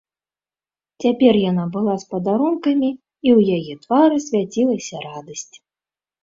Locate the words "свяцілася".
4.27-4.95